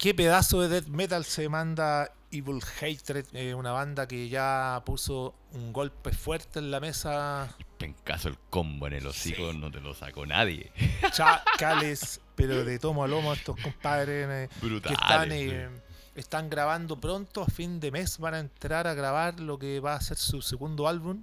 ¿Qué, 0.00 0.14
pedazo 0.14 0.62
de 0.62 0.68
death 0.70 0.86
metal 0.86 1.26
se 1.26 1.50
manda 1.50 2.14
Evil 2.30 2.62
Hatred, 2.80 3.26
eh, 3.34 3.54
una 3.54 3.72
banda 3.72 4.08
que 4.08 4.30
ya 4.30 4.82
puso 4.86 5.34
un 5.52 5.74
golpe 5.74 6.12
fuerte 6.12 6.60
en 6.60 6.70
la 6.70 6.80
mesa. 6.80 7.54
En 7.80 7.92
caso 7.92 8.30
el 8.30 8.38
combo 8.48 8.86
en 8.86 8.94
el 8.94 9.06
hocico 9.06 9.52
no 9.52 9.70
te 9.70 9.82
lo 9.82 9.92
sacó 9.92 10.24
nadie. 10.24 10.72
Chacales 11.12 12.22
pero 12.40 12.64
de 12.64 12.78
tomo 12.78 13.04
a 13.04 13.08
lomo 13.08 13.32
estos 13.32 13.56
compadres 13.60 14.26
eh, 14.30 14.48
que 14.60 14.92
están, 14.92 15.32
eh, 15.32 15.68
están 16.14 16.48
grabando 16.48 17.00
pronto, 17.00 17.42
a 17.42 17.46
fin 17.46 17.80
de 17.80 17.90
mes 17.90 18.18
van 18.18 18.34
a 18.34 18.38
entrar 18.38 18.86
a 18.86 18.94
grabar 18.94 19.40
lo 19.40 19.58
que 19.58 19.80
va 19.80 19.94
a 19.94 20.00
ser 20.00 20.16
su 20.16 20.40
segundo 20.42 20.88
álbum 20.88 21.22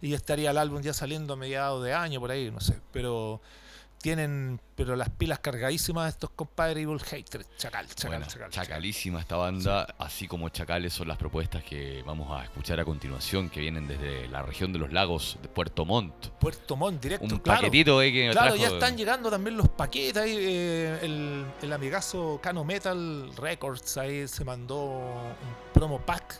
y 0.00 0.14
estaría 0.14 0.50
el 0.50 0.58
álbum 0.58 0.82
ya 0.82 0.92
saliendo 0.92 1.34
a 1.34 1.36
mediados 1.36 1.84
de 1.84 1.94
año 1.94 2.20
por 2.20 2.30
ahí, 2.30 2.50
no 2.50 2.60
sé, 2.60 2.78
pero 2.92 3.40
tienen 4.00 4.60
pero 4.76 4.94
las 4.94 5.08
pilas 5.08 5.38
cargadísimas 5.38 6.10
estos 6.10 6.30
compadres 6.30 6.82
Evil 6.84 7.00
Hatred, 7.00 7.46
chacal, 7.56 7.86
chacal, 7.88 8.10
Bueno, 8.10 8.26
chacal, 8.26 8.50
chacal. 8.50 8.66
chacalísima 8.66 9.20
esta 9.20 9.36
banda, 9.36 9.82
así 9.98 10.28
como 10.28 10.48
chacales 10.50 10.92
son 10.92 11.08
las 11.08 11.16
propuestas 11.16 11.64
que 11.64 12.02
vamos 12.04 12.30
a 12.30 12.44
escuchar 12.44 12.78
a 12.78 12.84
continuación, 12.84 13.48
que 13.48 13.60
vienen 13.60 13.88
desde 13.88 14.28
la 14.28 14.42
región 14.42 14.72
de 14.74 14.78
los 14.78 14.92
lagos 14.92 15.38
de 15.42 15.48
Puerto 15.48 15.84
Montt. 15.86 16.28
Puerto 16.38 16.76
Montt 16.76 17.02
directo, 17.02 17.24
Un 17.24 17.40
claro. 17.40 17.60
paquetito 17.62 18.02
eh, 18.02 18.12
que 18.12 18.30
Claro, 18.32 18.54
trajo- 18.54 18.62
ya 18.62 18.68
están 18.74 18.96
llegando 18.98 19.30
también 19.30 19.56
los 19.56 19.68
paquetes 19.70 20.22
ahí. 20.22 20.36
eh, 20.38 20.98
el, 21.02 21.46
el 21.62 21.72
amigazo 21.72 22.38
Cano 22.42 22.62
Metal 22.64 23.30
Records 23.36 23.96
ahí 23.96 24.28
se 24.28 24.44
mandó 24.44 24.76
un 24.84 25.72
promo 25.72 26.00
pack 26.00 26.38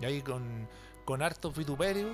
y 0.00 0.06
ahí 0.06 0.22
con, 0.22 0.66
con 1.04 1.22
hartos 1.22 1.54
vituperios. 1.54 2.10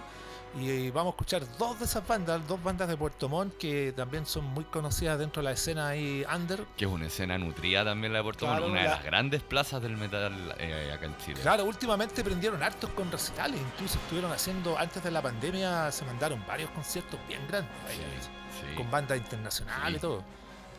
Y 0.61 0.69
eh, 0.69 0.91
vamos 0.91 1.13
a 1.13 1.15
escuchar 1.15 1.43
dos 1.57 1.79
de 1.79 1.87
esas 1.87 2.07
bandas, 2.07 2.47
dos 2.47 2.63
bandas 2.63 2.87
de 2.87 2.95
Puerto 2.97 3.27
Montt 3.27 3.57
que 3.57 3.93
también 3.97 4.27
son 4.27 4.45
muy 4.45 4.65
conocidas 4.65 5.19
dentro 5.19 5.41
de 5.41 5.45
la 5.45 5.53
escena 5.53 5.89
ahí 5.89 6.27
under. 6.35 6.65
que 6.77 6.85
es 6.85 6.91
una 6.91 7.07
escena 7.07 7.39
nutrida 7.39 7.85
también 7.85 8.13
la 8.13 8.19
de 8.19 8.23
Puerto 8.25 8.45
Montt, 8.47 8.59
Claro, 8.59 8.71
una 8.73 8.83
de 8.83 8.89
la- 8.89 8.95
las 8.97 9.03
grandes 9.05 9.43
plazas 9.43 9.81
del 9.81 9.97
metal 9.97 10.55
eh, 10.59 10.93
acá 10.95 11.07
en 11.07 11.17
Chile. 11.19 11.41
Claro, 11.41 11.65
últimamente 11.65 12.23
prendieron 12.23 12.63
hartos 12.63 12.91
con 12.91 13.11
recitales, 13.11 13.59
incluso 13.59 13.99
estuvieron 13.99 14.31
haciendo, 14.31 14.77
antes 14.79 15.03
de 15.03 15.11
la 15.11 15.23
pandemia, 15.23 15.91
se 15.91 16.05
mandaron 16.05 16.45
varios 16.47 16.69
conciertos 16.71 17.19
bien 17.27 17.41
grandes. 17.49 17.73
ahí, 17.89 17.97
Sí, 17.97 18.67
sí. 18.71 18.77
con 18.77 18.91
bandas 18.91 19.17
internacionales 19.17 19.89
Sí. 19.93 19.97
y 19.97 20.01
todo. 20.01 20.23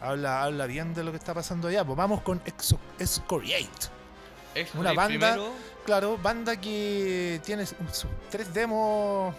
Habla, 0.02 0.44
habla 0.44 0.66
bien 0.68 0.94
de 0.94 1.04
lo 1.04 1.10
que 1.12 1.18
está 1.18 1.34
pasando 1.34 1.68
allá. 1.70 1.84
Pues 1.84 1.98
vamos 1.98 2.22
con 2.22 2.40
Exo- 2.44 2.78
Excoriate. 3.00 3.88
Excoriate 4.54 4.78
Una 4.78 4.94
banda, 4.94 5.08
primero, 5.34 5.54
claro, 5.84 6.18
banda 6.22 6.58
que 6.62 7.42
tiene 7.44 7.66
sus 7.66 8.06
tres 8.30 8.54
demos 8.54 9.34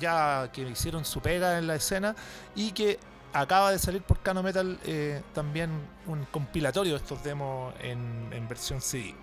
ya 0.00 0.50
que 0.52 0.62
hicieron 0.62 1.04
su 1.04 1.20
pega 1.20 1.58
en 1.58 1.66
la 1.66 1.76
escena 1.76 2.14
y 2.54 2.72
que 2.72 2.98
acaba 3.32 3.70
de 3.72 3.78
salir 3.78 4.02
por 4.02 4.20
Cano 4.20 4.42
Metal 4.42 4.78
eh, 4.84 5.22
también 5.32 5.70
un 6.06 6.24
compilatorio 6.26 6.92
de 6.92 6.98
estos 6.98 7.22
demos 7.24 7.74
en, 7.80 8.28
en 8.32 8.48
versión 8.48 8.80
CD. 8.80 9.14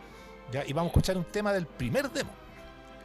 ¿ya? 0.51 0.65
Y 0.65 0.73
vamos 0.73 0.89
a 0.89 0.91
escuchar 0.91 1.17
un 1.17 1.25
tema 1.25 1.53
del 1.53 1.65
primer 1.65 2.09
demo. 2.11 2.31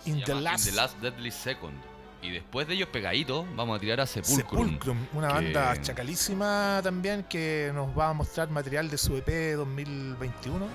In 0.04 0.22
the, 0.24 0.34
last 0.34 0.66
In 0.66 0.72
the 0.72 0.76
Last 0.76 0.98
Deadly 1.00 1.30
Second. 1.30 1.74
Y 2.22 2.30
después 2.30 2.66
de 2.66 2.74
ellos 2.74 2.88
pegaditos, 2.88 3.44
vamos 3.54 3.76
a 3.76 3.80
tirar 3.80 4.00
a 4.00 4.06
Sepulcrum. 4.06 4.64
Sepulcrum, 4.64 5.06
una 5.12 5.28
que- 5.28 5.34
banda 5.34 5.80
chacalísima 5.82 6.80
también 6.82 7.22
que 7.24 7.70
nos 7.74 7.96
va 7.96 8.08
a 8.08 8.12
mostrar 8.12 8.48
material 8.50 8.88
de 8.90 8.98
su 8.98 9.16
EP 9.16 9.54
2021, 9.54 10.66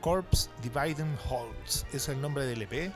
Corpse 0.00 0.48
Dividing 0.62 1.16
Holds. 1.28 1.86
Es 1.92 2.08
el 2.08 2.20
nombre 2.20 2.44
del 2.46 2.62
EP, 2.62 2.92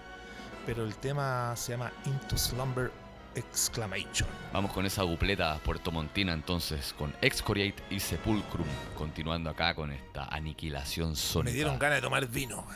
pero 0.67 0.85
el 0.85 0.95
tema 0.97 1.55
se 1.57 1.73
llama 1.73 1.91
Into 2.05 2.37
Slumber 2.37 2.93
Exclamation. 3.37 4.29
Vamos 4.53 4.73
con 4.73 4.85
esa 4.87 5.03
dupleta 5.03 5.59
puertomontina 5.59 6.33
entonces, 6.33 6.95
con 6.99 7.15
Excoriate 7.21 7.83
y 7.91 8.01
Sepulcrum, 8.01 8.67
continuando 8.97 9.51
acá 9.51 9.75
con 9.75 9.93
esta 9.93 10.25
aniquilación 10.25 11.15
sónica. 11.17 11.51
Me 11.51 11.55
dieron 11.55 11.79
ganas 11.79 11.99
de 11.99 12.03
tomar 12.03 12.27
vino. 12.27 12.67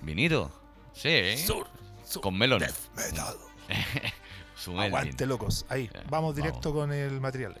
¿Vinito? 0.00 0.50
Sí. 0.92 1.36
Sur, 1.36 1.66
sur, 2.04 2.22
Con 2.22 2.38
melón. 2.38 2.60
death 2.60 2.74
metal. 2.96 3.36
Aguante 4.78 5.26
locos. 5.26 5.66
Ahí, 5.68 5.90
Ya, 5.92 6.02
vamos 6.08 6.34
directo 6.34 6.72
vamos. 6.72 6.86
con 6.86 6.92
el 6.92 7.20
material. 7.20 7.60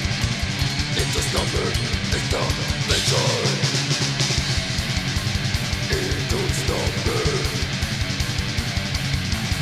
Into 1.11 1.23
slumber 1.23 1.67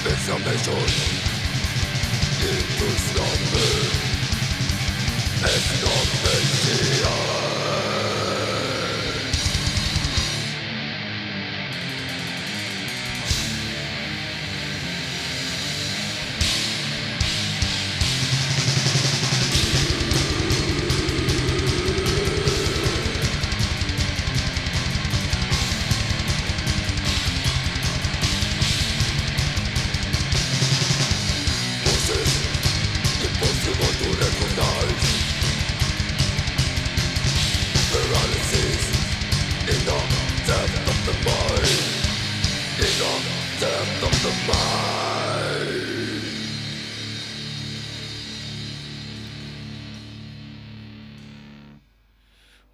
Exclamation 0.05 0.77
Into 2.39 2.89
slumber 2.99 3.71
Exclamation 5.43 7.48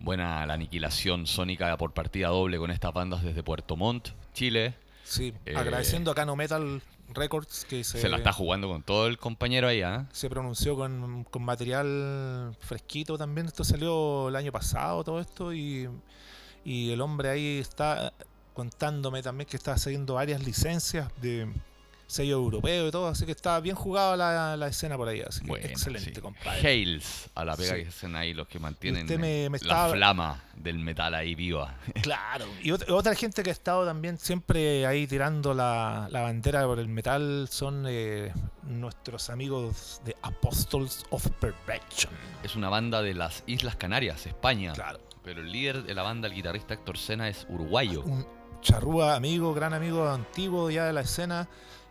Buena 0.06 0.46
la 0.46 0.54
aniquilación 0.54 1.26
sónica 1.26 1.76
por 1.78 1.92
partida 1.92 2.28
doble 2.28 2.60
con 2.60 2.70
estas 2.70 2.94
bandas 2.94 3.24
desde 3.24 3.42
Puerto 3.42 3.76
Montt, 3.76 4.10
Chile. 4.36 4.76
Sí, 5.04 5.34
Eh, 5.48 5.56
agradeciendo 5.56 6.12
a 6.12 6.16
Cano 6.16 6.36
Metal 6.36 6.80
Records 7.12 7.66
que 7.66 7.84
se, 7.84 8.00
Se 8.00 8.08
la 8.08 8.18
está 8.18 8.32
jugando 8.32 8.68
con 8.68 8.84
todo 8.84 9.08
el 9.08 9.18
compañero 9.18 9.68
ahí, 9.68 9.82
¿ah? 9.82 10.08
se 10.12 10.30
pronunció 10.30 10.76
con, 10.76 11.24
con 11.24 11.44
material 11.44 12.56
fresquito 12.60 13.18
también. 13.18 13.48
Esto 13.48 13.64
salió 13.64 14.30
el 14.30 14.36
año 14.36 14.52
pasado, 14.52 15.04
todo 15.04 15.20
esto, 15.20 15.52
y, 15.52 15.90
y 16.64 16.92
el 16.92 17.02
hombre 17.02 17.30
ahí 17.30 17.58
está 17.58 18.14
contándome 18.54 19.24
también 19.24 19.50
que 19.50 19.58
está 19.58 19.74
haciendo 19.74 20.14
varias 20.14 20.44
licencias 20.46 21.10
de 21.20 21.52
sello 22.08 22.36
europeo 22.36 22.88
y 22.88 22.92
todo, 22.92 23.08
así 23.08 23.26
que 23.26 23.32
está 23.32 23.60
bien 23.60 23.76
jugada 23.76 24.16
la, 24.16 24.56
la 24.58 24.68
escena 24.68 24.96
por 24.98 25.08
ahí. 25.08 25.22
Así 25.22 25.42
que 25.42 25.48
Bueno, 25.48 25.66
excelente, 25.66 26.14
sí. 26.16 26.22
compadre. 26.22 26.68
Hails 26.68 27.30
a 27.36 27.46
la 27.46 27.56
pega 27.56 27.76
Sí. 27.76 27.82
que 27.84 27.88
hacen 27.90 28.16
ahí 28.16 28.34
los 28.34 28.48
que 28.48 28.60
mantienen 28.60 29.06
me- 29.20 29.50
la 29.62 29.90
flama 29.90 30.44
del 30.56 30.80
metal 30.80 31.14
ahí 31.16 31.36
viva. 31.36 31.76
Claro, 32.04 32.46
y 32.62 32.70
ot- 32.70 32.90
otra 32.92 33.16
gente 33.16 33.42
que 33.44 33.50
ha 33.50 33.54
estado 33.54 33.86
también 33.86 34.18
siempre 34.20 34.86
ahí 34.86 35.08
tirando 35.08 35.54
la, 35.54 36.08
la 36.12 36.22
bandera 36.22 36.66
por 36.66 36.80
el 36.80 36.88
metal 36.88 37.48
son 37.50 37.86
eh, 37.88 38.32
nuestros 38.64 39.30
amigos 39.30 40.02
de 40.06 40.16
Apostles 40.22 41.06
of 41.10 41.28
Perfection. 41.40 42.14
Es 42.44 42.56
una 42.56 42.70
banda 42.70 43.02
de 43.02 43.14
las 43.16 43.44
Islas 43.48 43.76
Canarias, 43.76 44.26
España. 44.28 44.74
Claro. 44.74 45.00
Pero 45.24 45.42
el 45.42 45.52
líder 45.52 45.84
de 45.84 45.96
la 45.96 46.04
banda, 46.04 46.28
el 46.28 46.36
guitarrista 46.36 46.76
Héctor 46.76 46.98
Sena, 47.00 47.28
es 47.28 47.48
uruguayo. 47.50 48.04
Un 48.04 48.28
charrúa 48.62 49.16
amigo, 49.16 49.54
gran 49.56 49.74
amigo 49.74 50.08
antiguo 50.08 50.70
ya 50.70 50.86
de 50.86 50.94
la 50.94 51.02
escena 51.02 51.48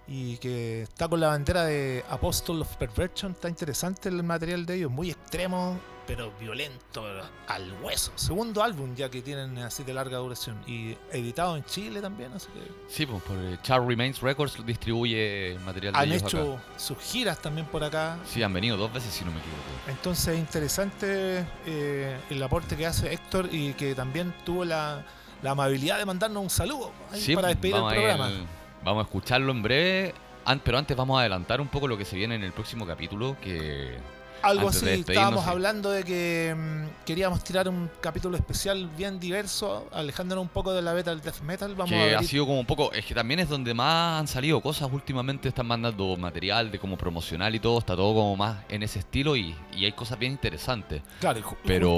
y 0.06 0.36
que 0.38 0.82
está 0.82 1.08
con 1.08 1.20
la 1.20 1.28
bandera 1.28 1.64
de 1.64 2.04
Apostle 2.10 2.60
of 2.60 2.76
Perversion. 2.76 3.32
Está 3.32 3.48
interesante 3.48 4.08
el 4.08 4.22
material 4.22 4.66
de 4.66 4.74
ellos, 4.76 4.90
muy 4.90 5.10
extremo, 5.10 5.78
pero 6.06 6.30
violento 6.38 7.02
al 7.48 7.72
hueso. 7.82 8.12
Segundo 8.16 8.62
álbum 8.62 8.94
ya 8.94 9.08
que 9.08 9.22
tienen 9.22 9.56
así 9.58 9.82
de 9.84 9.94
larga 9.94 10.18
duración 10.18 10.58
y 10.66 10.94
editado 11.10 11.56
en 11.56 11.64
Chile 11.64 12.02
también, 12.02 12.30
así 12.34 12.48
que 12.48 12.60
Sí, 12.94 13.06
pues 13.06 13.22
por 13.22 13.38
eh, 13.38 13.58
Char 13.62 13.86
Remains 13.86 14.20
Records 14.20 14.58
distribuye 14.66 15.56
material 15.64 15.94
de 15.94 15.98
han 15.98 16.08
ellos 16.12 16.22
hecho 16.24 16.52
acá. 16.54 16.62
sus 16.76 16.98
giras 16.98 17.38
también 17.40 17.66
por 17.66 17.82
acá. 17.82 18.18
Sí, 18.26 18.42
han 18.42 18.52
venido 18.52 18.76
dos 18.76 18.92
veces 18.92 19.10
si 19.14 19.24
no 19.24 19.30
me 19.32 19.38
equivoco. 19.38 19.62
Entonces 19.88 20.38
interesante 20.38 21.46
eh, 21.64 22.20
el 22.28 22.42
aporte 22.42 22.76
que 22.76 22.86
hace 22.86 23.10
Héctor 23.10 23.48
y 23.50 23.72
que 23.72 23.94
también 23.94 24.34
tuvo 24.44 24.66
la, 24.66 25.02
la 25.42 25.52
amabilidad 25.52 25.96
de 25.96 26.04
mandarnos 26.04 26.42
un 26.42 26.50
saludo 26.50 26.92
ahí 27.10 27.20
Sí, 27.22 27.34
para 27.34 27.48
pues, 27.48 27.54
despedir 27.62 27.76
el 27.76 27.88
programa. 27.94 28.30
ir- 28.30 28.63
vamos 28.84 29.04
a 29.04 29.06
escucharlo 29.06 29.52
en 29.52 29.62
breve. 29.62 30.14
Pero 30.62 30.76
antes 30.78 30.94
vamos 30.96 31.16
a 31.16 31.20
adelantar 31.20 31.60
un 31.60 31.68
poco 31.68 31.88
lo 31.88 31.96
que 31.96 32.04
se 32.04 32.16
viene 32.16 32.34
en 32.34 32.44
el 32.44 32.52
próximo 32.52 32.86
capítulo, 32.86 33.34
que 33.40 33.96
Algo 34.42 34.70
de 34.70 34.76
así, 34.76 34.88
estábamos 34.90 35.46
hablando 35.46 35.90
de 35.90 36.04
que 36.04 36.54
mm, 36.54 37.06
queríamos 37.06 37.42
tirar 37.42 37.66
un 37.66 37.90
capítulo 38.02 38.36
especial 38.36 38.90
bien 38.94 39.18
diverso, 39.18 39.88
alejándonos 39.90 40.42
un 40.42 40.48
poco 40.50 40.74
de 40.74 40.82
la 40.82 40.92
beta 40.92 41.08
del 41.12 41.22
death 41.22 41.40
metal. 41.40 41.74
Vamos 41.74 41.92
a 41.92 41.94
que 41.96 42.04
ver. 42.04 42.16
ha 42.16 42.22
sido 42.22 42.44
como 42.44 42.60
un 42.60 42.66
poco, 42.66 42.92
es 42.92 43.06
que 43.06 43.14
también 43.14 43.40
es 43.40 43.48
donde 43.48 43.72
más 43.72 44.20
han 44.20 44.28
salido 44.28 44.60
cosas 44.60 44.90
últimamente, 44.92 45.48
están 45.48 45.66
mandando 45.66 46.14
material 46.18 46.70
de 46.70 46.78
como 46.78 46.98
promocional 46.98 47.54
y 47.54 47.58
todo, 47.60 47.78
está 47.78 47.96
todo 47.96 48.12
como 48.12 48.36
más 48.36 48.58
en 48.68 48.82
ese 48.82 48.98
estilo 48.98 49.34
y, 49.34 49.56
y 49.74 49.86
hay 49.86 49.92
cosas 49.92 50.18
bien 50.18 50.32
interesantes. 50.32 51.00
Claro, 51.20 51.40
pero- 51.64 51.96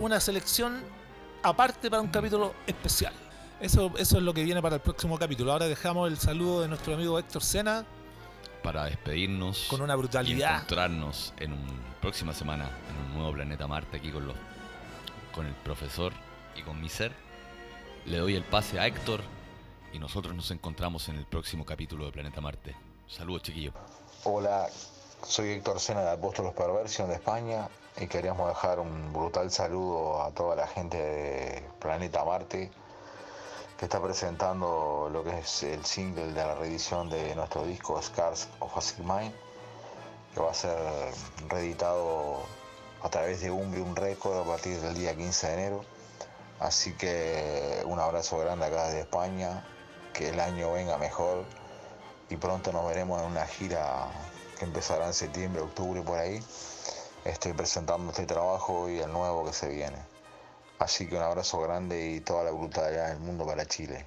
una 0.00 0.20
selección 0.20 0.82
aparte 1.42 1.88
para 1.88 2.02
un 2.02 2.08
capítulo 2.08 2.52
especial. 2.66 3.14
Eso, 3.60 3.90
eso 3.96 4.18
es 4.18 4.22
lo 4.22 4.34
que 4.34 4.44
viene 4.44 4.60
para 4.60 4.76
el 4.76 4.82
próximo 4.82 5.18
capítulo. 5.18 5.52
Ahora 5.52 5.66
dejamos 5.66 6.10
el 6.10 6.18
saludo 6.18 6.60
de 6.60 6.68
nuestro 6.68 6.92
amigo 6.92 7.18
Héctor 7.18 7.42
Sena 7.42 7.86
Para 8.62 8.84
despedirnos 8.84 9.66
con 9.70 9.80
una 9.80 9.94
y 9.94 9.96
brutalidad. 9.96 10.56
encontrarnos 10.56 11.32
en 11.38 11.52
una 11.52 11.98
próxima 12.02 12.34
semana 12.34 12.68
en 12.90 13.06
un 13.06 13.14
nuevo 13.14 13.32
planeta 13.32 13.66
Marte 13.66 13.96
aquí 13.96 14.10
con 14.10 14.26
los 14.26 14.36
con 15.34 15.46
el 15.46 15.54
profesor 15.54 16.12
y 16.54 16.62
con 16.62 16.80
mi 16.80 16.88
ser. 16.88 17.12
Le 18.04 18.18
doy 18.18 18.36
el 18.36 18.44
pase 18.44 18.78
a 18.78 18.86
Héctor 18.86 19.20
y 19.92 19.98
nosotros 19.98 20.34
nos 20.34 20.50
encontramos 20.50 21.08
en 21.08 21.16
el 21.16 21.24
próximo 21.24 21.64
capítulo 21.64 22.04
de 22.04 22.12
Planeta 22.12 22.40
Marte. 22.42 22.74
Saludos 23.06 23.42
chiquillos. 23.42 23.74
Hola, 24.24 24.66
soy 25.26 25.50
Héctor 25.50 25.80
Sena 25.80 26.02
de 26.02 26.10
Apóstolos 26.10 26.52
Perversion 26.54 27.08
de 27.08 27.14
España 27.14 27.68
y 27.98 28.06
queríamos 28.06 28.48
dejar 28.48 28.80
un 28.80 29.12
brutal 29.14 29.50
saludo 29.50 30.22
a 30.22 30.30
toda 30.32 30.56
la 30.56 30.66
gente 30.66 30.98
de 30.98 31.62
Planeta 31.80 32.22
Marte 32.24 32.70
que 33.78 33.84
está 33.84 34.00
presentando 34.00 35.08
lo 35.12 35.22
que 35.22 35.38
es 35.38 35.62
el 35.62 35.84
single 35.84 36.32
de 36.32 36.44
la 36.44 36.54
reedición 36.54 37.10
de 37.10 37.34
nuestro 37.34 37.64
disco 37.64 38.00
Scars 38.00 38.48
of 38.60 38.76
a 38.76 39.02
Mind 39.02 39.34
que 40.36 40.42
va 40.42 40.50
a 40.50 40.54
ser 40.54 40.76
reeditado 41.48 42.42
a 43.02 43.08
través 43.08 43.40
de 43.40 43.50
Umbrium 43.50 43.94
Record 43.94 44.38
a 44.38 44.44
partir 44.44 44.78
del 44.82 44.94
día 44.94 45.16
15 45.16 45.46
de 45.46 45.52
enero. 45.54 45.84
Así 46.60 46.92
que 46.92 47.82
un 47.86 47.98
abrazo 47.98 48.36
grande 48.38 48.66
acá 48.66 48.84
desde 48.84 49.00
España, 49.00 49.66
que 50.12 50.28
el 50.28 50.40
año 50.40 50.72
venga 50.72 50.98
mejor 50.98 51.44
y 52.28 52.36
pronto 52.36 52.70
nos 52.70 52.86
veremos 52.86 53.22
en 53.22 53.28
una 53.28 53.46
gira 53.46 54.08
que 54.58 54.66
empezará 54.66 55.06
en 55.06 55.14
septiembre, 55.14 55.62
octubre 55.62 56.02
por 56.02 56.18
ahí. 56.18 56.42
Estoy 57.24 57.54
presentando 57.54 58.10
este 58.10 58.26
trabajo 58.26 58.90
y 58.90 58.98
el 58.98 59.10
nuevo 59.10 59.44
que 59.46 59.54
se 59.54 59.68
viene. 59.70 60.15
Así 60.78 61.06
que 61.06 61.16
un 61.16 61.22
abrazo 61.22 61.60
grande 61.60 62.12
y 62.12 62.20
toda 62.20 62.44
la 62.44 62.50
brutalidad 62.50 63.08
del 63.08 63.20
mundo 63.20 63.46
para 63.46 63.64
Chile. 63.66 64.06